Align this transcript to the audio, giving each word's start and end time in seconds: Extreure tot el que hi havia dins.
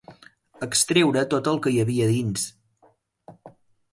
Extreure 0.67 1.23
tot 1.33 1.51
el 1.51 1.59
que 1.67 1.75
hi 1.75 1.77
havia 1.83 2.09
dins. 2.13 2.45